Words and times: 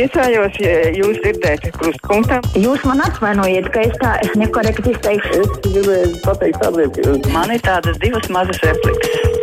priecājos, 0.00 0.56
ja 0.64 0.76
jūs 0.96 1.18
dzirdēsiet 1.20 1.76
krustpunktā. 1.76 2.40
Jūs 2.56 2.84
man 2.88 3.02
atvainojiet, 3.04 3.68
ka 3.74 3.84
es 3.84 3.98
tā 4.00 4.14
nekorekti 4.40 4.94
izteikšu. 4.94 5.42
Es 5.44 5.52
gribēju 5.66 6.14
pateikt 6.24 6.64
ka 6.64 6.72
Man 7.34 7.52
ir 7.52 7.60
tādas 7.66 8.00
divas 8.00 8.32
mazas 8.32 8.64
replikas. 8.64 9.39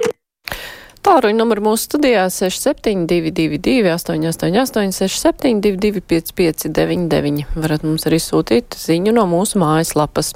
Tāruņa 1.07 1.37
numuru 1.39 1.61
mūsu 1.69 1.85
studijā 1.85 2.25
6722, 2.27 3.93
888, 3.93 4.91
672, 5.07 6.01
559, 6.03 7.45
varat 7.55 7.85
mums 7.87 8.03
arī 8.09 8.19
sūtīt 8.19 8.75
ziņu 8.75 9.13
no 9.15 9.23
mūsu 9.31 9.61
mājaslapas. 9.61 10.33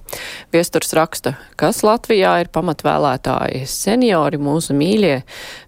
Viesturs 0.55 0.95
raksta, 0.95 1.33
kas 1.59 1.81
Latvijā 1.83 2.37
ir 2.45 2.51
pamatvēlētāji, 2.55 3.65
seniori 3.67 4.39
mūsu 4.39 4.71
mīļie, 4.77 5.17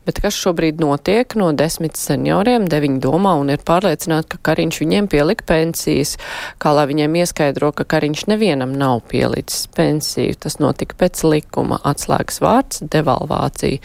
bet 0.07 0.21
kas 0.23 0.37
šobrīd 0.39 0.79
notiek 0.79 1.35
no 1.39 1.49
desmit 1.51 1.99
senioriem, 1.99 2.69
deviņi 2.71 3.03
domā 3.03 3.35
un 3.41 3.51
ir 3.51 3.59
pārliecināti, 3.67 4.31
ka 4.37 4.53
Kariņš 4.53 4.79
viņiem 4.85 5.11
pielika 5.11 5.47
pensijas, 5.51 6.15
kā 6.63 6.71
lai 6.77 6.87
viņiem 6.93 7.19
ieskaidro, 7.19 7.73
ka 7.75 7.83
Kariņš 7.91 8.23
nevienam 8.31 8.71
nav 8.79 9.03
pielicis 9.11 9.67
pensiju. 9.75 10.39
Tas 10.39 10.61
notika 10.63 10.95
pēc 11.03 11.25
likuma 11.27 11.81
atslēgas 11.83 12.39
vārds- 12.43 12.83
devalvācija. 12.95 13.83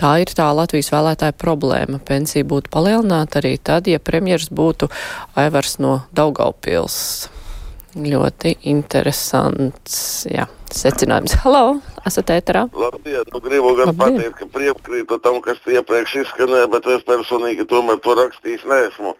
Tā 0.00 0.16
ir 0.24 0.32
tā 0.32 0.53
Latvijas 0.56 0.90
vēlētāja 0.94 1.36
problēma. 1.38 2.00
Pensija 2.04 2.46
būtu 2.48 2.72
palielināta 2.72 3.40
arī 3.42 3.56
tad, 3.62 3.88
ja 3.90 4.00
premjers 4.02 4.50
būtu 4.54 4.90
Aivars 5.40 5.78
no 5.82 6.00
Daugaupils. 6.16 6.98
Ļoti 7.94 8.56
interesants, 8.72 10.26
jā, 10.26 10.48
secinājums. 10.74 11.34
Halo, 11.44 11.80
esat 12.08 12.32
ēterā? 12.34 12.64
Labdien, 12.74 13.26
nu 13.32 13.40
gribu 13.44 13.74
gan 13.78 13.92
Labdien. 13.92 14.00
pateikt, 14.00 14.38
ka 14.38 14.46
piekrītu 14.58 15.18
tam, 15.24 15.40
kas 15.44 15.60
iepriekš 15.66 16.16
izskanēja, 16.24 16.70
bet 16.72 16.88
es 16.94 17.04
personīgi 17.06 17.66
tomēr 17.70 18.00
to 18.04 18.16
rakstījis 18.18 18.66
neesmu. 18.70 19.14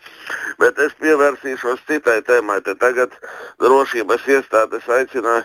Bet 0.59 0.79
es 0.79 0.97
pievērsīšos 1.03 1.85
citai 1.89 2.21
tēmai. 2.27 2.61
Te 2.67 2.75
tagad 2.75 3.15
drošības 3.63 4.27
iestādes 4.37 4.89
aicināja 4.89 5.45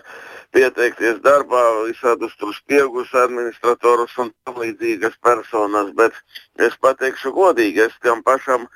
pieteikties 0.54 1.20
darbā 1.22 1.62
visādus 1.86 2.34
tur 2.40 2.54
spiegus 2.54 3.12
administratorus 3.14 4.16
un 4.18 4.32
tam 4.44 4.58
līdzīgas 4.62 5.14
personas, 5.22 5.92
bet 5.94 6.16
es 6.58 6.74
pateikšu 6.82 7.32
godīgi, 7.36 7.86
es 7.86 7.94
tam 8.02 8.24
pašam 8.26 8.66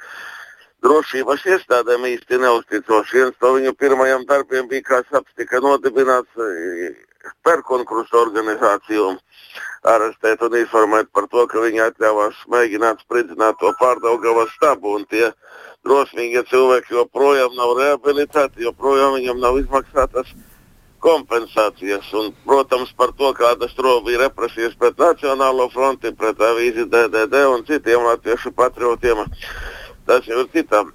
drošības 0.84 1.46
iestādēm 1.54 2.04
īsti 2.12 2.38
neuzticos. 2.44 3.10
Viens 3.10 3.34
no 3.42 3.54
viņu 3.56 3.72
pirmajiem 3.80 4.28
darbiem 4.28 4.68
bija, 4.68 4.84
kā 4.90 5.02
saps, 5.08 5.32
tika 5.40 5.62
nodibināts 5.64 6.44
eh, 7.24 7.34
perkonkrustu 7.44 8.20
organizāciju 8.20 9.10
arestēt 9.84 10.42
un 10.46 10.56
informēt 10.60 11.10
par 11.12 11.28
to, 11.32 11.44
ka 11.50 11.60
viņi 11.64 11.82
atļāvās 11.88 12.40
mēģināt 12.52 13.04
spridzināt 13.04 13.60
to 13.60 13.72
pārdaugavas 13.80 14.52
stabu. 14.56 14.96
Un 14.98 15.06
tie 15.10 15.30
drosmīgie 15.84 16.44
cilvēki 16.48 16.96
joprojām 16.96 17.56
nav 17.58 17.76
rehabilitēti, 17.80 18.64
joprojām 18.68 19.18
viņam 19.18 19.40
nav 19.42 19.60
izmaksātas 19.60 20.32
kompensācijas. 21.04 22.08
Un, 22.16 22.32
protams, 22.48 22.92
par 22.96 23.12
to, 23.18 23.32
kādas 23.36 23.76
tur 23.76 23.90
bija 24.06 24.24
represijas 24.24 24.76
pret 24.80 24.98
Nacionālo 25.00 25.68
fronti, 25.72 26.14
pret 26.16 26.40
avīzi 26.40 26.88
DDD 26.88 27.44
un 27.52 27.64
citiem 27.68 28.08
latviešu 28.08 28.54
patriotiem. 28.56 29.24
Tas 30.08 30.28
jau 30.28 30.44
ir 30.44 30.52
citām. 30.56 30.92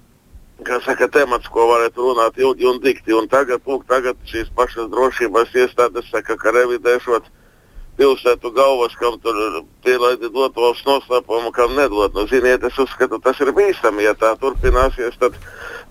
Saka, 0.60 1.08
temats, 1.08 1.48
ko 1.48 1.64
varētu 1.70 2.04
runāt 2.04 2.38
ilgi 2.38 2.66
un 2.68 2.80
dikti. 2.82 3.14
Un 3.16 3.28
tagad, 3.28 3.62
lūk, 3.66 3.86
tagad 3.88 4.18
šīs 4.28 4.50
pašas 4.56 4.90
drošības 4.92 5.54
iestādes 5.56 6.10
saka, 6.12 6.36
ka 6.36 6.52
revidēšot 6.52 7.28
pilsētu 8.00 8.52
galvas, 8.56 8.94
kam 9.00 9.18
tur 9.24 9.64
pielaidi 9.84 10.30
dotos 10.32 10.82
noslēpumu, 10.86 11.50
kam 11.56 11.74
nedod. 11.76 12.14
Nu, 12.14 12.26
ziniet, 12.28 12.64
es 12.64 12.78
uzskatu, 12.78 13.18
tas 13.24 13.40
ir 13.40 13.52
bīstami. 13.56 14.04
Ja 14.04 14.14
tā 14.14 14.34
turpināsies, 14.40 15.16
tad 15.20 15.36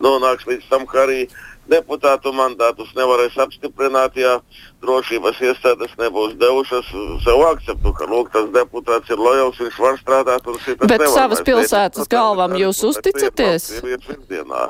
nonāks 0.01 0.47
līdz 0.49 0.69
tam, 0.69 0.85
ka 0.89 1.03
arī 1.05 1.25
deputātu 1.69 2.33
mandātus 2.35 2.89
nevarēs 2.97 3.37
apstiprināt, 3.39 4.17
ja 4.19 4.39
drošības 4.83 5.41
iestādes 5.49 5.93
nebūs 5.99 6.33
devušas 6.39 6.89
sev 7.25 7.43
akceptu, 7.51 7.93
ka 7.97 8.07
lūk, 8.09 8.31
tas 8.33 8.49
deputāts 8.55 9.13
ir 9.13 9.21
lojals, 9.21 9.59
viņš 9.61 9.79
var 9.83 10.01
strādāt 10.01 10.49
un 10.49 10.59
šitas 10.65 10.87
Bet 10.87 11.05
nevar. 11.05 11.13
savas 11.15 11.45
pilsētas 11.45 12.09
galvam 12.11 12.57
jūs 12.59 12.83
uzticaties? 12.89 13.69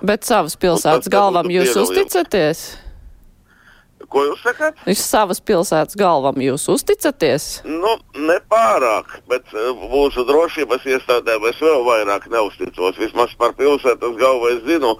Bet 0.03 0.27
savas 0.27 0.59
pilsētas 0.59 1.07
tas 1.07 1.13
galvam 1.13 1.49
jūs 1.53 1.75
uzticaties? 1.79 2.67
Ko 4.07 4.21
jūs 4.23 4.39
sakat? 4.41 4.77
Uz 4.87 5.01
savas 5.03 5.41
pilsētas 5.43 5.97
galvam 5.99 6.39
jūs 6.39 6.69
uzticaties? 6.71 7.47
Nu, 7.67 7.97
nepārāk, 8.15 9.17
bet 9.27 9.51
eh, 9.51 9.67
mūsu 9.91 10.23
drošības 10.27 10.85
iestādēm 10.87 11.43
es 11.49 11.59
vēl 11.59 11.83
vairāk 11.83 12.29
neusticos. 12.31 12.95
Vismaz 13.01 13.33
par 13.39 13.57
pilsētas 13.59 14.15
galvu 14.21 14.53
es 14.53 14.61
zinu, 14.63 14.93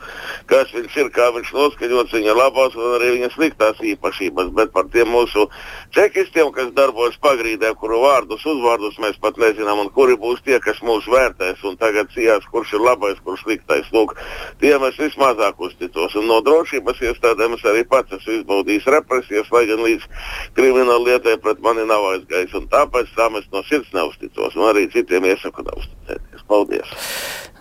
kas 0.52 0.74
viņš 0.76 0.98
ir, 1.00 1.12
kā 1.16 1.30
viņš 1.36 1.54
noskaņots, 1.56 2.16
viņa 2.18 2.36
labās 2.36 2.76
un 2.76 2.98
arī 2.98 3.14
viņa 3.16 3.32
sliktās 3.38 3.80
īpašības. 3.94 4.52
Bet 4.60 4.76
par 4.76 4.90
tiem 4.92 5.14
mūsu 5.16 5.48
čekistiem, 5.96 6.52
kas 6.56 6.74
darbojas 6.76 7.16
pagrīdē, 7.24 7.72
kuru 7.80 8.02
vārdus, 8.04 8.44
uzvārdus 8.52 9.00
mēs 9.00 9.18
pat 9.24 9.40
nezinām, 9.40 9.86
un 9.86 9.94
kuri 9.96 10.20
būs 10.20 10.44
tie, 10.44 10.60
kas 10.64 10.84
mūs 10.84 11.08
vērtēs 11.08 11.64
un 11.64 11.80
tagad 11.80 12.12
cījās, 12.12 12.46
kurš 12.52 12.76
ir 12.76 12.84
labais, 12.84 13.24
kurš 13.24 13.48
sliktais. 13.48 13.88
Lūk, 13.96 14.18
tiem 14.60 14.84
es 14.92 15.00
vismazāk 15.00 15.64
uzticos. 15.64 16.20
Un 16.20 16.28
no 16.30 16.44
drošības 16.44 17.00
iestādēm 17.10 17.56
es 17.56 17.66
arī 17.66 17.88
pats 17.88 18.20
esmu 18.20 18.42
izbaudījis 18.42 18.89
represijas, 18.94 19.52
lai 19.54 19.66
gan 19.70 19.84
līdz 19.86 20.08
krimināla 20.58 21.00
lietai 21.06 21.38
pret 21.44 21.62
mani 21.66 21.86
nav 21.90 22.08
aizgājis. 22.14 22.56
Un 22.60 22.70
tāpēc 22.72 23.14
tam 23.18 23.38
es 23.40 23.48
no 23.54 23.64
sirds 23.70 23.94
neusticos. 23.96 24.58
Un 24.60 24.70
arī 24.72 24.88
citiem 24.94 25.30
iesaku 25.30 25.66
neusticēties. 25.68 26.46
Paldies! 26.50 26.98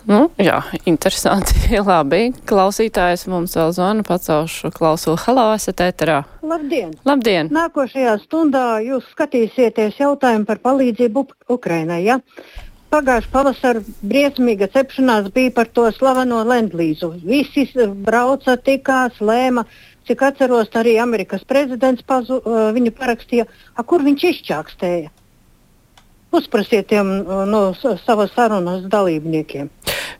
Nu, 0.09 0.29
jā, 0.41 0.61
interesanti. 0.89 1.53
Labi, 1.89 2.29
klausītājs 2.49 3.27
mums 3.29 3.53
vēl 3.59 3.73
zvana, 3.75 4.05
pacelšu 4.07 4.71
klausulu. 4.73 5.19
Halo, 5.25 5.49
esat 5.57 5.83
ēterā. 5.85 6.23
Labdien! 6.45 6.95
Labdien! 7.05 7.51
Nākošajā 7.53 8.15
stundā 8.23 8.79
jūs 8.85 9.05
skatīsieties 9.13 9.99
jautājumu 9.99 10.47
par 10.49 10.63
palīdzību 10.63 11.25
Uk- 11.25 11.53
Ukrainai. 11.59 12.01
Ja? 12.07 12.17
Pagājušā 12.89 13.29
pavasara 13.29 13.83
briesmīga 14.01 14.65
cepšanās 14.73 15.29
bija 15.35 15.53
par 15.59 15.69
to 15.69 15.85
slaveno 15.93 16.41
Lendlīzu. 16.47 17.11
Visi 17.21 17.67
brauca, 18.07 18.55
tikās, 18.57 19.19
lēma. 19.21 19.67
Cik 20.09 20.23
atceros, 20.25 20.71
arī 20.73 20.95
Amerikas 20.97 21.43
prezidents 21.45 22.01
pazu, 22.01 22.39
uh, 22.41 22.71
viņu 22.73 22.95
parakstīja. 22.97 23.45
A, 23.77 23.83
kur 23.85 24.01
viņš 24.01 24.23
izčākstēja? 24.31 25.11
Uzprasiet 26.33 26.87
tiem 26.89 27.11
uh, 27.19 27.43
no 27.45 27.61
savas 27.77 28.33
sarunas 28.33 28.87
dalībniekiem. 28.89 29.69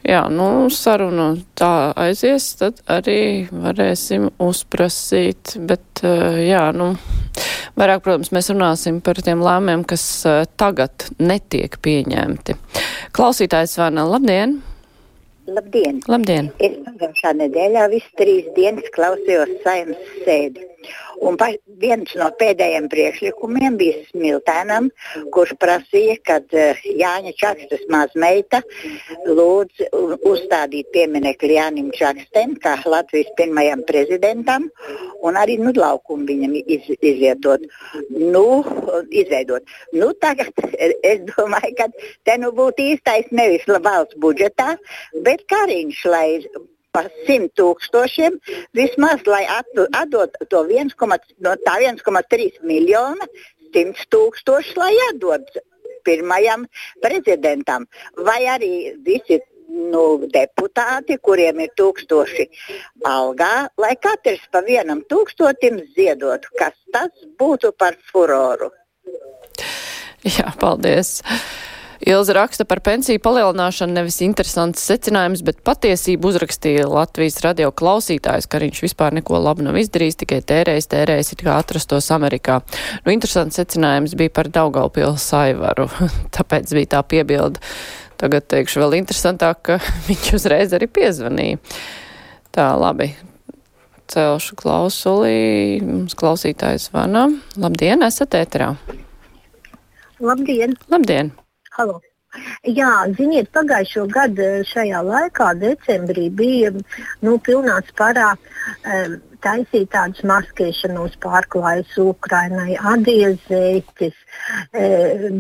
Jā, 0.06 0.22
nu, 0.30 0.70
saruna 0.74 1.32
tā 1.58 1.92
aizies, 1.98 2.52
tad 2.62 2.84
arī 2.90 3.50
varēsim 3.50 4.30
uzprasīt, 4.42 5.58
bet, 5.68 6.04
eh, 6.08 6.40
jā, 6.48 6.62
nu, 6.72 6.94
vairāk, 7.78 8.06
protams, 8.06 8.32
mēs 8.34 8.50
runāsim 8.54 9.02
par 9.04 9.20
tiem 9.20 9.44
lēmumiem, 9.44 9.84
kas 9.90 10.06
tagad 10.58 11.10
netiek 11.20 11.76
pieņemti. 11.84 12.56
Klausītājs 13.12 13.76
Vana, 13.82 14.08
labdien! 14.08 14.62
Labdien! 15.56 16.02
Labdien! 16.12 16.50
Es 16.62 16.76
pagājušā 16.86 17.32
nedēļā 17.40 17.86
visu 17.94 18.12
trīs 18.20 18.50
dienas 18.58 18.90
klausījos 18.96 19.56
saimnes 19.64 20.12
sēdi. 20.26 20.66
Un 21.26 21.36
pa, 21.40 21.50
viens 21.82 22.12
no 22.20 22.30
pēdējiem 22.40 22.88
priekšlikumiem 22.92 23.76
bija 23.80 24.00
Smiltēnam, 24.10 24.88
kurš 25.36 25.56
prasīja, 25.60 26.16
ka 26.26 26.38
uh, 26.40 26.80
Jāņa 27.00 27.34
Čakstas 27.40 27.84
mazmeita 27.92 28.62
lūdz 29.28 29.84
uzstādīt 30.30 30.90
pieminekli 30.96 31.58
Jānim 31.58 31.92
Čakstam, 31.96 32.56
kā 32.64 32.78
Latvijas 32.86 33.32
pirmajam 33.40 33.84
prezidentam, 33.90 34.70
un 35.26 35.40
arī 35.40 35.60
nu, 35.60 35.74
laukumu 35.76 36.28
viņam 36.30 36.56
iz, 36.62 36.88
izvietot, 37.00 37.68
nu, 38.16 38.46
izveidot. 39.12 39.68
Nu, 39.94 40.12
tagad 40.24 40.56
es 41.12 41.24
domāju, 41.34 41.76
ka 41.80 41.90
te 42.28 42.40
nu 42.42 42.54
būtu 42.56 42.92
īstais 42.94 43.30
nevis 43.36 43.68
valsts 43.68 44.20
budžetā, 44.24 44.76
bet 45.26 45.46
Kariņš, 45.52 46.04
lai 46.10 46.28
par 46.96 47.10
simt 47.28 47.54
tūkstošiem, 47.60 48.40
vismaz 48.78 49.26
lai 49.30 49.46
atdu- 49.60 49.90
atdot 49.94 50.36
to 50.50 50.64
1, 50.66 50.96
no 51.40 51.56
tā 51.66 51.78
1,3 51.86 52.60
miljona, 52.64 53.28
100 53.74 54.08
tūkstoši, 54.10 54.76
lai 54.78 54.94
atdod 55.12 55.46
pirmajam 56.04 56.66
prezidentam. 57.04 57.86
Vai 58.18 58.42
arī 58.50 58.96
visi 59.06 59.40
nu, 59.70 60.26
deputāti, 60.34 61.20
kuriem 61.22 61.62
ir 61.66 61.74
tūkstoši 61.78 62.48
algā, 63.06 63.70
lai 63.78 63.94
katrs 64.02 64.42
pa 64.52 64.64
vienam 64.66 65.04
tūkstotim 65.12 65.84
ziedotu, 65.96 66.50
kas 66.58 66.74
tas 66.94 67.12
būtu 67.40 67.74
par 67.78 67.98
furoru. 68.12 68.72
Jā, 70.26 70.50
paldies! 70.60 71.20
Ilza 72.00 72.32
raksta 72.34 72.64
par 72.64 72.80
pensiju 72.80 73.20
palielināšanu 73.20 73.92
nevis 73.98 74.22
interesants 74.24 74.86
secinājums, 74.88 75.42
bet 75.44 75.60
patiesību 75.68 76.30
uzrakstīja 76.32 76.88
Latvijas 76.88 77.42
radio 77.44 77.74
klausītājs, 77.76 78.48
ka 78.48 78.62
viņš 78.64 78.80
vispār 78.86 79.18
neko 79.18 79.42
labu 79.44 79.66
nav 79.68 79.76
izdarījis, 79.82 80.22
tikai 80.22 80.40
tērējis, 80.48 80.88
tērējis, 80.94 81.32
it 81.36 81.44
kā 81.44 81.58
atrastos 81.60 82.08
Amerikā. 82.16 82.62
Nu, 83.04 83.12
interesants 83.12 83.60
secinājums 83.60 84.16
bija 84.20 84.32
par 84.32 84.48
Daugaupils 84.48 85.26
saivaru, 85.28 85.90
tāpēc 86.38 86.72
bija 86.78 86.94
tā 86.96 87.02
piebilda. 87.04 87.60
Tagad 88.20 88.48
teikšu 88.52 88.84
vēl 88.86 89.02
interesantāk, 89.02 89.60
ka 89.68 89.80
viņš 90.08 90.32
uzreiz 90.40 90.76
arī 90.76 90.88
piezvanīja. 90.88 91.60
Tā, 92.56 92.70
labi. 92.80 93.12
Celšu 94.10 94.56
klausulī. 94.58 95.84
Mums 95.84 96.16
klausītājs 96.18 96.88
zvana. 96.90 97.28
Labdien, 97.60 98.08
esat 98.08 98.40
ēterā. 98.40 98.72
Labdien! 100.24 100.80
Labdien! 100.90 101.36
Halo. 101.80 102.02
Jā, 102.68 102.90
ziniet, 103.16 103.48
pagājušo 103.56 104.02
gadu 104.12 104.48
šajā 104.68 105.00
laikā, 105.08 105.54
decembrī, 105.62 106.26
bija 106.42 106.74
nu, 106.76 107.38
pilnā 107.46 107.78
sparā 107.88 108.34
um, 108.36 109.14
taisīt 109.46 109.88
tādas 109.94 110.26
maskēšanos 110.28 111.16
pārklājas 111.24 111.96
Ukrainai, 112.04 112.76
adiezēķis, 112.94 114.20
e, 114.76 114.90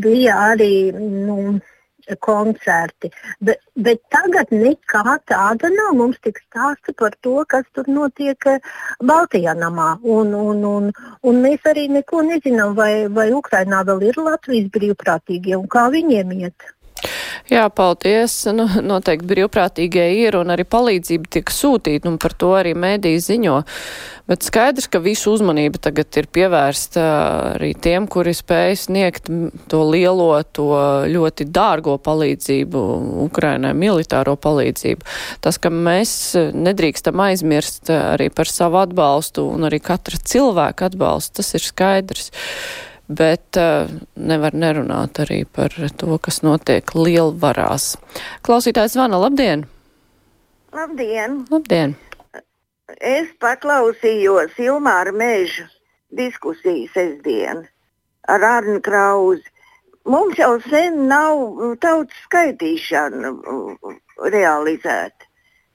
bija 0.06 0.38
arī 0.53 0.71
nu, 0.95 1.59
koncerti. 2.26 3.12
Bet, 3.40 3.62
bet 3.76 4.02
tagad 4.14 4.52
nekā 4.54 5.18
tāda 5.30 5.72
nav. 5.74 5.94
Mums 6.00 6.20
tik 6.24 6.40
stāsta 6.46 6.96
par 6.98 7.16
to, 7.22 7.36
kas 7.50 7.68
tur 7.76 7.90
notiek 7.92 8.50
eh, 8.50 8.60
Baltijā 9.04 9.56
namā. 9.58 9.92
Un, 10.04 10.34
un, 10.34 10.66
un, 10.66 10.92
un 11.24 11.44
mēs 11.46 11.66
arī 11.70 11.88
neko 11.92 12.24
nezinām, 12.28 12.76
vai, 12.80 13.08
vai 13.08 13.30
Ukrainā 13.36 13.84
vēl 13.88 14.10
ir 14.10 14.22
Latvijas 14.22 14.70
brīvprātīgie 14.76 15.58
un 15.60 15.68
kā 15.72 15.90
viņiem 15.94 16.36
iet. 16.40 16.70
Jā, 17.47 17.65
paldies. 17.71 18.33
Nu, 18.53 18.65
noteikti 18.83 19.27
brīvprātīgie 19.30 20.06
ir 20.25 20.38
un 20.39 20.51
arī 20.53 20.65
palīdzība 20.68 21.30
tiek 21.38 21.51
sūtīta, 21.53 22.09
un 22.12 22.18
par 22.21 22.36
to 22.38 22.51
arī 22.57 22.75
mēdī 22.77 23.15
ziņo. 23.24 23.62
Bet 24.30 24.45
skaidrs, 24.45 24.86
ka 24.91 25.00
visu 25.01 25.31
uzmanību 25.33 25.80
tagad 25.81 26.13
ir 26.21 26.27
pievērsta 26.30 27.06
arī 27.56 27.71
tiem, 27.81 28.06
kuri 28.12 28.36
spēj 28.38 28.75
sniegt 28.83 29.31
to 29.71 29.80
lielo, 29.89 30.27
to 30.53 30.68
ļoti 31.09 31.47
dārgo 31.50 31.95
palīdzību 32.06 32.83
Ukrainai, 33.25 33.71
militāro 33.74 34.36
palīdzību. 34.38 35.07
Tas, 35.41 35.57
ka 35.57 35.71
mēs 35.74 36.12
nedrīkstam 36.53 37.24
aizmirst 37.25 37.89
arī 37.95 38.30
par 38.30 38.51
savu 38.51 38.83
atbalstu 38.83 39.47
un 39.50 39.65
arī 39.71 39.81
katra 39.81 40.21
cilvēka 40.21 40.91
atbalstu, 40.91 41.39
tas 41.41 41.56
ir 41.57 41.65
skaidrs 41.65 42.30
bet 43.10 43.58
uh, 43.58 43.90
nevar 44.16 44.54
nerunāt 44.54 45.20
arī 45.26 45.42
par 45.46 45.74
to, 45.74 46.18
kas 46.22 46.42
notiek 46.46 46.94
lielvarās. 46.96 47.96
Klausītājs 48.46 48.96
zvana, 48.96 49.20
labdien! 49.26 49.66
Labdien! 50.76 51.44
Labdien! 51.50 51.98
Es 53.00 53.30
paklausījos 53.42 54.58
Ilmāra 54.62 55.14
Meža 55.14 55.68
diskusiju 56.18 56.90
sestdien 56.94 57.66
ar 58.30 58.46
Arnu 58.46 58.82
Krauzi. 58.86 59.46
Mums 60.10 60.40
jau 60.42 60.56
sen 60.66 61.04
nav 61.10 61.42
tautas 61.84 62.18
skaitīšana 62.26 63.34
realizēta. 64.34 65.29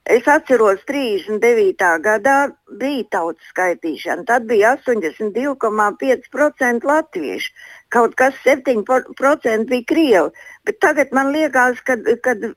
Es 0.05 0.29
atceros, 0.29 0.85
39. 0.85 1.81
gadā 2.05 2.53
bija 2.81 3.05
tautas 3.15 3.47
skaitīšana. 3.49 4.25
Tad 4.29 4.45
bija 4.51 4.75
82,5% 4.77 6.85
latviešu. 6.91 7.53
Kaut 7.89 8.12
kas 8.21 8.35
7% 8.45 9.65
bija 9.71 9.85
krievi. 9.89 10.29
Bet 10.69 10.77
tagad 10.85 11.09
man 11.17 11.33
liekas, 11.33 11.81
ka 11.87 11.97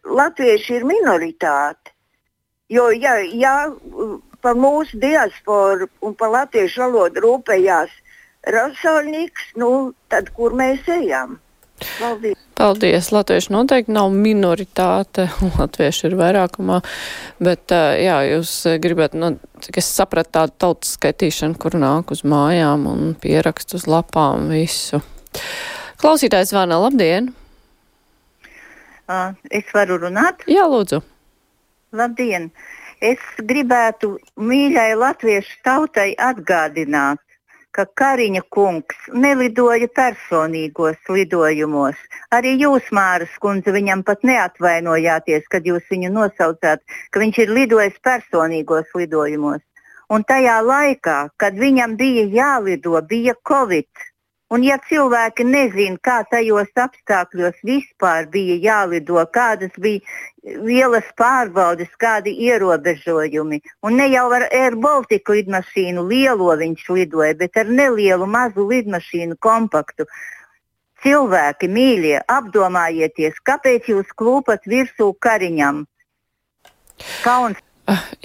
latvieši 0.04 0.76
ir 0.82 0.84
minoritāte. 0.92 1.96
Jo, 2.68 2.92
ja, 2.92 3.16
ja 3.32 3.72
par 4.44 4.60
mūsu 4.60 5.00
diasporu 5.00 5.88
un 6.04 6.12
par 6.20 6.36
latviešu 6.36 6.84
valodu 6.84 7.24
rūpējās 7.24 7.92
Rasolniks, 8.48 9.52
nu, 9.60 9.92
tad 10.12 10.32
kur 10.36 10.56
mēs 10.56 10.88
ejam? 10.92 11.40
Paldies! 12.00 12.47
Paldies! 12.58 13.12
Latvieši 13.14 13.52
noteikti 13.54 13.94
nav 13.94 14.10
minoritāte, 14.10 15.28
latvieši 15.60 16.08
ir 16.10 16.16
vairākumā, 16.18 16.80
bet 17.44 17.74
jā, 18.02 18.16
jūs 18.32 18.54
gribat, 18.82 19.14
nu, 19.14 19.36
cik 19.62 19.78
es 19.78 19.90
sapratu 19.94 20.34
tādu 20.40 20.56
tautas 20.66 20.96
skaitīšanu, 20.98 21.60
kur 21.62 21.78
nāk 21.78 22.16
uz 22.16 22.24
mājām 22.26 22.88
un 22.90 23.12
pierakst 23.22 23.78
uz 23.78 23.86
lapām 23.86 24.50
visu. 24.50 25.04
Klausītājs 26.02 26.56
Vāna, 26.58 26.80
labdien! 26.82 27.30
Es 29.54 29.70
varu 29.78 30.02
runāt? 30.02 30.42
Jā, 30.50 30.66
lūdzu. 30.68 31.04
Labdien! 31.96 32.50
Es 32.98 33.22
gribētu 33.38 34.16
mīļai 34.42 34.90
latviešu 34.98 35.62
tautai 35.64 36.10
atgādināt, 36.18 37.22
ka 37.78 37.86
Kariņa 38.02 38.42
kungs 38.56 39.10
nelidoja 39.14 39.88
personīgos 40.00 40.98
lidojumos. 41.14 42.00
Arī 42.34 42.56
jūs, 42.64 42.90
Māras 42.98 43.36
kundze, 43.44 43.74
viņam 43.76 44.02
pat 44.08 44.26
neatvainojāties, 44.26 45.46
kad 45.54 45.68
jūs 45.70 45.86
viņu 45.94 46.10
nosaucāt, 46.16 46.82
ka 47.12 47.22
viņš 47.22 47.42
ir 47.46 47.54
lidojis 47.60 48.00
personīgos 48.10 48.90
lidojumos. 48.98 49.62
Un 50.10 50.24
tajā 50.24 50.58
laikā, 50.64 51.18
kad 51.38 51.58
viņam 51.60 51.98
bija 52.00 52.26
jālido, 52.40 52.98
bija 53.06 53.36
Covid. 53.48 53.90
Un 54.48 54.64
ja 54.64 54.78
cilvēki 54.80 55.44
nezina, 55.44 56.00
kā 56.00 56.22
tajos 56.32 56.70
apstākļos 56.80 57.58
vispār 57.68 58.30
bija 58.32 58.56
jālido, 58.64 59.20
kādas 59.36 59.74
bija 59.76 60.00
vielas 60.64 61.10
pārbaudes, 61.20 61.90
kādi 62.00 62.32
ierobežojumi, 62.48 63.60
un 63.84 64.00
ne 64.00 64.08
jau 64.14 64.30
ar 64.38 64.48
Air 64.48 64.80
Baltica 64.80 65.36
lidmašīnu 65.36 66.06
lielo 66.08 66.56
viņš 66.64 66.88
lidoja, 66.96 67.34
bet 67.36 67.60
ar 67.60 67.68
nelielu 67.68 68.30
mazu 68.38 68.70
lidmašīnu 68.72 69.36
kompaktu. 69.44 70.08
Cilvēki, 71.04 71.68
mīļie, 71.68 72.16
apdomājieties, 72.32 73.44
kāpēc 73.46 73.92
jūs 73.92 74.16
klūpat 74.18 74.64
virsū 74.66 75.12
kariņam. 75.22 75.84
Kauns 77.22 77.60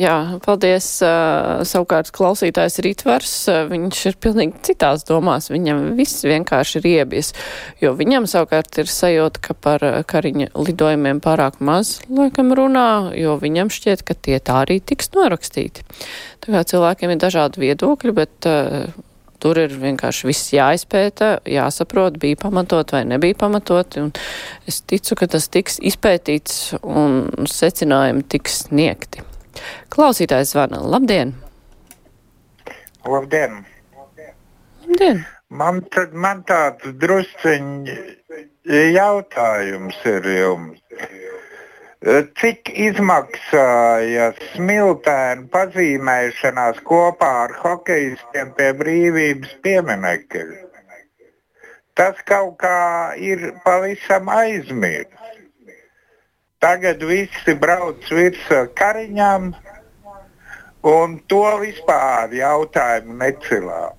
jā, 0.04 0.14
paldies. 0.42 0.86
Uh, 1.04 1.62
savukārt 1.68 2.10
klausītājs 2.14 2.80
Ritvars, 2.84 3.34
uh, 3.50 3.62
viņš 3.70 4.00
ir 4.10 4.18
pilnīgi 4.22 4.62
citās 4.68 5.06
domās. 5.08 5.50
Viņam 5.52 5.92
viss 5.98 6.24
vienkārši 6.26 6.80
ir 6.80 6.88
iebies, 6.92 7.32
jo 7.82 7.94
viņam 7.98 8.26
savukārt 8.30 8.82
ir 8.82 8.90
sajūta, 8.90 9.42
ka 9.46 9.54
par 9.54 9.86
kariņa 10.10 10.50
lidojumiem 10.58 11.22
pārāk 11.22 11.60
maz 11.62 12.00
laikam 12.10 12.52
runā, 12.58 13.12
jo 13.18 13.38
viņam 13.42 13.70
šķiet, 13.72 14.04
ka 14.06 14.18
tie 14.18 14.40
tā 14.42 14.62
arī 14.64 14.80
tiks 14.82 15.12
norakstīti. 15.16 15.86
Tā 16.42 16.52
kā 16.56 16.66
cilvēkiem 16.66 17.14
ir 17.14 17.22
dažādi 17.22 17.62
viedokļi, 17.62 18.14
bet 18.18 18.50
uh, 18.50 18.90
tur 19.42 19.58
ir 19.58 19.74
vienkārši 19.78 20.28
viss 20.28 20.52
jāizpēta, 20.54 21.36
jāsaprot, 21.50 22.18
bija 22.22 22.38
pamatot 22.44 22.94
vai 22.94 23.02
nebija 23.10 23.38
pamatot, 23.38 23.98
un 24.02 24.12
es 24.70 24.82
ticu, 24.86 25.18
ka 25.18 25.30
tas 25.34 25.50
tiks 25.52 25.80
izpētīts 25.82 26.78
un 26.82 27.46
secinājumi 27.50 28.26
tiks 28.34 28.64
sniegti. 28.68 29.31
Klausītājs 29.92 30.54
zvana. 30.54 30.80
Labdien! 30.94 31.34
Labdien! 33.06 33.62
Labdien! 34.86 35.24
Man, 35.52 35.82
tad, 35.92 36.14
man 36.16 36.40
tāds 36.48 36.94
drusciņš 37.02 37.90
jautājums 38.94 39.98
ir 40.08 40.28
jums. 40.32 40.80
Cik 42.40 42.72
izmaksāja 42.82 44.32
smiltēna 44.52 45.46
pazīmēšanās 45.52 46.80
kopā 46.88 47.30
ar 47.44 47.54
hokeistiem 47.60 48.50
pie 48.56 48.70
brīvības 48.80 49.52
pieminekļa? 49.62 50.46
Tas 51.94 52.18
kaut 52.26 52.56
kā 52.64 53.12
ir 53.20 53.52
pavisam 53.66 54.32
aizmirsts. 54.32 55.41
Tagad 56.62 57.00
visi 57.02 57.56
brauc 57.58 58.06
virsū 58.06 58.70
kariņām, 58.78 59.50
un 60.86 61.18
to 61.26 61.42
vispār 61.58 62.30
jautājumu 62.38 63.18
necilā. 63.18 63.90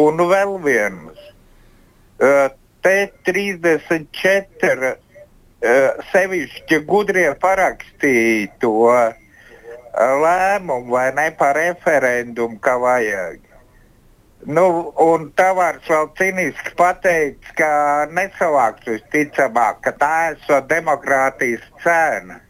Un 0.00 0.16
vēl 0.30 0.56
viens. 0.64 1.18
T34 2.84 4.94
sevišķi 6.14 6.78
gudrie 6.88 7.28
parakstīja 7.42 8.48
to 8.64 8.72
lēmumu 10.24 10.88
vai 10.96 11.12
ne 11.20 11.28
par 11.36 11.52
referendumu, 11.60 12.56
ka 12.64 12.80
vajag. 12.80 13.43
Nu, 14.44 14.92
un 15.00 15.30
Tavārs 15.32 15.86
vēl 15.88 16.10
cīniski 16.18 16.74
pateica, 16.76 17.52
ka 17.56 17.68
nesavāks 18.12 18.84
visticamāk, 18.90 19.78
ka 19.86 19.92
tā 19.96 20.10
esot 20.34 20.66
demokrātijas 20.68 21.64
cena. 21.80 22.42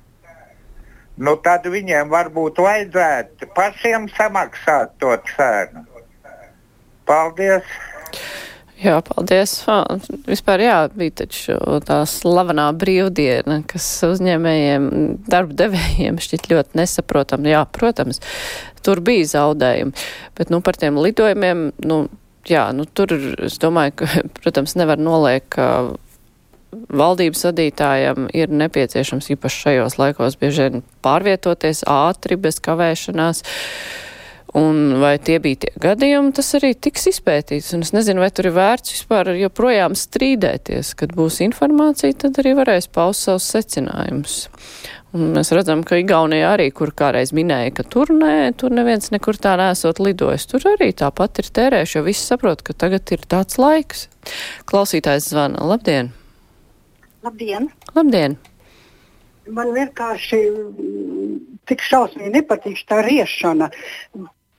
Nu, 1.15 1.37
tad 1.39 1.69
viņiem 1.71 2.11
varbūt 2.11 2.59
vajadzētu 2.59 3.47
pašiem 3.55 4.09
samaksāt 4.17 4.97
to 4.99 5.15
cenu. 5.37 5.85
Paldies! 7.07 7.69
Jā, 8.83 8.97
paldies. 9.07 9.53
Vispār 10.27 10.65
jā, 10.65 10.79
bija 10.91 11.15
taču 11.23 11.55
tā 11.87 12.01
slavenā 12.11 12.67
brīvdiena, 12.77 13.61
kas 13.71 13.87
uzņēmējiem, 14.09 14.89
darba 15.31 15.57
devējiem 15.63 16.19
šķiet 16.23 16.51
ļoti 16.51 16.81
nesaprotam. 16.81 17.47
Jā, 17.47 17.63
protams, 17.71 18.19
tur 18.85 19.01
bija 19.05 19.31
zaudējumi, 19.37 19.95
bet, 20.39 20.51
nu, 20.51 20.61
par 20.65 20.79
tiem 20.81 20.99
lidojumiem, 20.99 21.69
nu, 21.87 22.01
jā, 22.51 22.67
nu, 22.75 22.89
tur, 22.91 23.15
es 23.47 23.61
domāju, 23.63 24.01
ka, 24.03 24.11
protams, 24.41 24.75
nevar 24.81 24.99
noliekt, 25.01 25.55
ka 25.55 25.69
valdības 26.75 27.45
vadītājam 27.47 28.29
ir 28.35 28.51
nepieciešams 28.51 29.31
īpaši 29.37 29.61
šajos 29.69 29.99
laikos 30.01 30.39
bieži 30.41 30.67
vien 30.67 30.83
pārvietoties 31.07 31.85
ātri, 31.91 32.39
bez 32.41 32.59
kavēšanās. 32.65 33.45
Un 34.55 35.01
vai 35.03 35.17
tie 35.19 35.41
bija 35.43 35.65
tie 35.65 35.71
gadījumi, 35.83 36.31
tas 36.37 36.53
arī 36.55 36.77
tiks 36.79 37.09
izpētīts. 37.11 37.73
Un 37.75 37.83
es 37.83 37.91
nezinu, 37.95 38.23
vai 38.23 38.31
tur 38.31 38.47
ir 38.47 38.55
vērts 38.55 38.93
vispār 38.95 39.33
joprojām 39.35 39.97
strīdēties. 39.99 40.93
Kad 41.01 41.15
būs 41.19 41.41
informācija, 41.43 42.15
tad 42.23 42.39
arī 42.39 42.53
varēs 42.61 42.87
paust 42.95 43.27
savus 43.27 43.49
secinājumus. 43.51 44.37
Un 45.15 45.29
mēs 45.35 45.51
redzam, 45.55 45.83
ka 45.87 45.99
Igaunijā 45.99 46.53
arī, 46.57 46.69
kur 46.75 46.91
kādreiz 46.95 47.31
minēja, 47.35 47.71
ka 47.75 47.85
tur 47.87 48.11
nē, 48.15 48.55
tur 48.59 48.75
neviens 48.75 49.13
nekur 49.15 49.39
tā 49.39 49.53
nesot 49.59 49.99
lidojis. 50.03 50.47
Tur 50.51 50.67
arī 50.73 50.93
tāpat 51.03 51.43
ir 51.43 51.51
tērējuši, 51.59 51.97
jo 51.99 52.03
visi 52.07 52.23
saprot, 52.27 52.63
ka 52.67 52.75
tagad 52.79 53.11
ir 53.15 53.23
tāds 53.31 53.59
laiks. 53.59 54.09
Klausītājs 54.71 55.31
zvana. 55.31 55.63
Labdien! 55.71 56.11
Labdien! 57.27 57.71
Labdien! 57.95 58.39
Man 59.55 59.71
vienkārši 59.77 60.41
mm, 60.51 61.35
tik 61.69 61.83
šausmīgi 61.85 62.33
nepatīk 62.35 62.83
tā 62.89 63.03
riešana. 63.07 63.71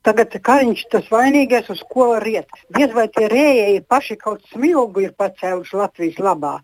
Tagad 0.05 0.35
Kariņš 0.45 0.83
tas 0.93 1.07
vainīgais, 1.09 1.69
uz 1.73 1.81
ko 1.89 2.11
riet. 2.21 2.49
Diez 2.75 2.93
vai 2.93 3.07
tie 3.09 3.25
rējēji 3.31 3.85
paši 3.89 4.17
kaut 4.21 4.43
smilgu 4.51 5.01
ir 5.07 5.15
pacēluši 5.17 5.79
Latvijas 5.79 6.19
labā. 6.21 6.59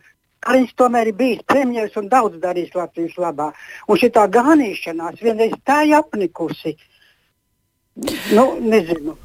Kariņš 0.46 0.76
tomēr 0.78 1.10
ir 1.10 1.18
bijis 1.18 1.42
premjeras 1.50 1.98
un 1.98 2.10
daudz 2.10 2.38
darījis 2.42 2.78
Latvijas 2.78 3.18
labā. 3.22 3.50
Un 3.90 3.98
šī 4.02 4.12
tā 4.14 4.28
gānīšanās 4.30 5.22
vienreiz 5.26 5.58
tā 5.66 5.82
ir 5.90 5.98
apnikusi. 5.98 6.76
Nu, 8.34 8.46
nezinu. 8.62 9.18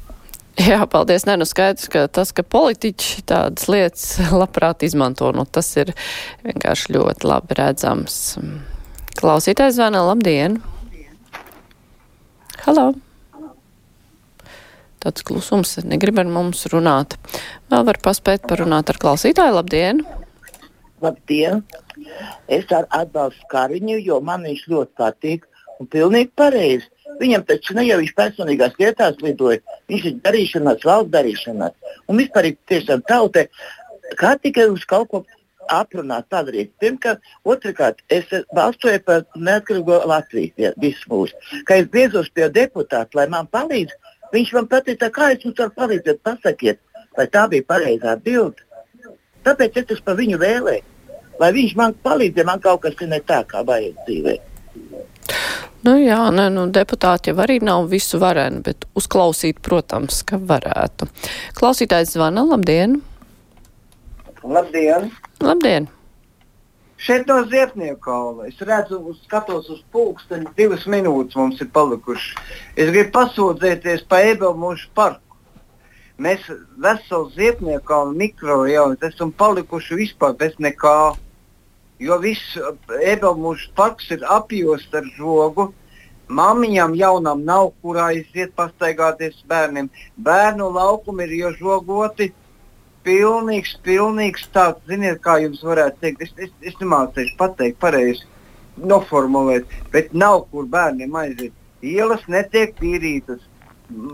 Jā, 0.57 0.81
paldies. 0.89 1.27
Nē, 1.29 1.37
nu 1.37 1.45
skaidrs, 1.45 1.85
ka 1.93 2.07
tas, 2.09 2.33
ka 2.33 2.41
politiķi 2.41 3.21
tādas 3.29 3.69
lietas 3.69 4.17
labprāt 4.41 4.85
izmanto, 4.85 5.29
nu 5.33 5.45
tas 5.45 5.69
ir 5.77 5.93
vienkārši 6.45 6.97
ļoti 6.97 7.29
labi 7.29 7.61
redzams. 7.61 8.21
Klausītājs 9.17 9.77
zvana, 9.77 10.01
labdien! 10.09 10.57
Halo! 12.65 12.95
Tāds 15.07 15.25
klusums, 15.27 15.77
negrib 15.87 16.19
ar 16.21 16.29
mums 16.29 16.67
runāt. 16.73 17.17
Vēl 17.71 17.87
var 17.87 17.99
paspēt 18.03 18.47
parunāt 18.49 18.91
ar 18.91 18.99
klausītāju. 19.01 19.57
Labdien! 19.57 20.03
Labdien! 21.01 21.63
Es 22.47 22.69
ar 22.75 22.87
atbalstu 22.93 23.47
Kariņu, 23.51 23.97
jo 24.03 24.19
man 24.23 24.45
viņš 24.47 24.67
ļoti 24.71 24.93
patīk 24.99 25.47
un 25.81 25.89
pilnīgi 25.91 26.31
pareizi. 26.37 26.87
Viņam 27.21 27.45
taču 27.47 27.73
ne 27.77 27.87
jau 27.87 27.97
viņš 28.01 28.13
personīgās 28.17 28.75
lietās 28.81 29.17
lidoja, 29.23 29.61
viņš 29.89 30.05
ir 30.09 30.19
darīšanās, 30.25 30.85
valsts 30.85 31.13
darīšanās. 31.15 31.95
Un 32.07 32.21
vispār 32.21 32.51
ir 32.51 32.57
tiešām 32.69 33.01
tautai, 33.09 33.47
kā 34.19 34.35
tikai 34.41 34.67
uz 34.73 34.85
kaut 34.89 35.09
ko 35.11 35.23
aprunāt, 35.73 36.27
padarīt. 36.31 36.71
Pirmkārt, 36.81 37.23
otrkārt, 37.47 38.03
es 38.13 38.27
balsoju 38.55 39.01
par 39.07 39.25
neatkarīgo 39.35 39.99
Latviju, 40.07 40.53
ja, 40.61 40.71
visu 40.81 41.09
mūsu. 41.11 41.35
Kā 41.67 41.81
es 41.81 41.89
griezos 41.91 42.29
pie 42.33 42.47
deputāta, 42.53 43.19
lai 43.19 43.27
man 43.33 43.49
palīdz, 43.51 43.95
Viņš 44.33 44.53
man 44.57 44.67
pateica, 44.71 45.09
kā 45.13 45.31
es 45.33 45.45
jums 45.45 45.59
varu 45.61 45.73
palīdzēt, 45.77 46.21
pasakiet, 46.25 46.79
vai 47.17 47.27
tā 47.31 47.47
bija 47.51 47.65
pareizā 47.67 48.17
bilde. 48.23 48.65
Tāpēc 49.47 49.79
es 49.85 50.03
par 50.03 50.17
viņu 50.19 50.39
vēlēju, 50.41 50.83
lai 51.39 51.51
viņš 51.55 51.75
man 51.79 51.95
palīdz, 52.03 52.41
ja 52.41 52.47
man 52.47 52.61
kaut 52.63 52.83
kas 52.83 52.97
ir 53.01 53.11
ne 53.13 53.21
tā, 53.23 53.43
kā 53.47 53.63
vajag 53.67 53.95
dzīvē. 54.07 54.37
Nu 55.87 55.93
jā, 56.01 56.19
ne, 56.35 56.49
nu, 56.51 56.65
deputāti 56.73 57.31
jau 57.31 57.37
arī 57.43 57.59
nav 57.63 57.87
visu 57.91 58.19
vareni, 58.19 58.59
bet 58.65 58.87
uzklausīt, 58.97 59.61
protams, 59.63 60.23
ka 60.27 60.39
varētu. 60.41 61.07
Klausītājs 61.55 62.17
zvana, 62.17 62.43
labdien! 62.49 62.97
Labdien! 64.43 65.11
Labdien! 65.43 65.87
Šeit 66.97 67.27
no 67.29 67.43
Ziepnieku 67.45 67.99
kaula. 68.01 68.47
Es 68.49 68.57
redzu, 68.61 68.97
skatos 69.23 69.69
uz 69.69 69.83
pulksteni, 69.93 70.49
divas 70.57 70.87
minūtes 70.89 71.37
mums 71.37 71.61
ir 71.61 71.69
palikušas. 71.73 72.39
Es 72.73 72.89
gribu 72.89 73.11
pasūdzēties 73.19 74.07
pa 74.09 74.23
Ebelmušu 74.31 74.89
parku. 74.97 75.37
Mēs 76.17 76.47
veselu 76.81 77.29
Ziepnieku 77.35 77.85
kaulu 77.85 78.17
mikrorajonu 78.17 78.97
esam 79.05 79.29
palikuši 79.31 79.99
vispār 79.99 80.33
bez 80.39 80.57
nekā. 80.57 81.13
Jo 82.01 82.17
viss 82.21 82.57
Ebelmušu 83.13 83.69
parks 83.77 84.09
ir 84.17 84.25
apjosts 84.39 84.97
ar 84.97 85.05
žogu. 85.19 85.69
Māmiņām 86.27 86.97
jaunām 86.97 87.45
nav, 87.45 87.69
kurā 87.85 88.09
iziet 88.17 88.57
pastaigāties 88.57 89.37
bērniem. 89.47 89.87
Bērnu 90.17 90.73
laukumi 90.73 91.29
ir 91.29 91.37
iežogoti 91.43 92.33
pilnīgs, 93.07 93.75
pilnīgs 93.87 94.47
tāds, 94.55 94.83
ziniet, 94.89 95.21
kā 95.23 95.37
jums 95.43 95.63
varētu 95.63 96.01
teikt, 96.03 96.25
es, 96.25 96.33
es, 96.47 96.55
es 96.71 96.79
nemācīšu 96.81 97.37
pateikt 97.39 97.79
pareizi, 97.83 98.25
noformulēt, 98.77 99.69
bet 99.93 100.13
nav 100.13 100.43
kur 100.51 100.67
bērniem 100.73 101.15
aiziet. 101.21 101.53
Ielas 101.81 102.25
netiek 102.27 102.75
tīrītas. 102.79 103.43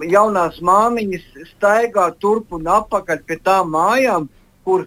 Jaunās 0.06 0.60
māmiņas 0.62 1.48
staigā 1.56 2.12
turp 2.22 2.54
un 2.54 2.68
atpakaļ 2.70 3.24
pie 3.28 3.40
tām 3.42 3.72
mājām, 3.74 4.28
kur 4.68 4.86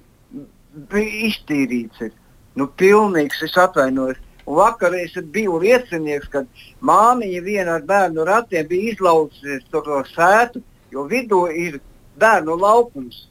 iztīrīts 0.95 2.07
ir. 2.07 2.15
Nu, 2.57 2.69
pilnīgs, 2.81 3.43
es 3.45 3.57
atvainojos. 3.61 4.23
Un 4.47 4.61
vakar 4.61 4.95
es 4.95 5.17
biju 5.35 5.59
liecinieks, 5.59 6.29
kad 6.31 6.47
māmiņa 6.87 7.41
viena 7.43 7.79
ar 7.81 7.87
bērnu 7.89 8.25
ratiem 8.29 8.69
bija 8.71 8.93
izlauzusies 8.93 9.65
to 9.73 9.83
sētu, 10.13 10.63
jo 10.95 11.09
vidū 11.11 11.49
ir 11.51 11.81
bērnu 12.21 12.55
laukums. 12.61 13.25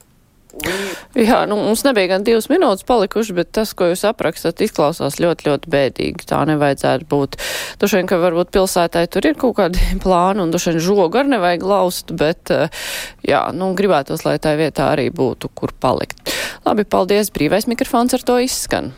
Jā, 1.15 1.41
nu, 1.49 1.57
mums 1.59 1.83
nebija 1.83 2.13
gan 2.13 2.25
divas 2.27 2.47
minūtes 2.51 2.85
palikuši, 2.87 3.35
bet 3.35 3.51
tas, 3.55 3.73
ko 3.75 3.89
jūs 3.91 4.05
aprakstat, 4.07 4.63
izklausās 4.63 5.19
ļoti, 5.19 5.49
ļoti 5.49 5.71
bēdīgi. 5.71 6.27
Tā 6.29 6.41
nevajadzētu 6.47 7.07
būt. 7.11 7.37
Duši 7.81 7.99
vien, 7.99 8.09
ka 8.09 8.19
varbūt 8.23 8.53
pilsētai 8.55 9.05
tur 9.11 9.27
ir 9.27 9.39
kaut 9.39 9.57
kādi 9.59 9.83
plāni 10.03 10.45
un 10.45 10.53
duši 10.55 10.73
vien 10.73 10.83
žogu 10.87 11.21
ar 11.21 11.31
nevajag 11.31 11.65
laust, 11.67 12.15
bet, 12.17 12.51
eh, 12.55 12.83
jā, 13.27 13.45
nu, 13.55 13.73
gribētos, 13.77 14.23
lai 14.27 14.37
tā 14.43 14.55
vietā 14.59 14.91
arī 14.95 15.09
būtu, 15.15 15.51
kur 15.55 15.75
palikt. 15.75 16.23
Labi, 16.67 16.87
paldies, 16.87 17.33
brīvais 17.35 17.67
mikrofons 17.71 18.15
ar 18.15 18.23
to 18.25 18.39
izskan. 18.43 18.93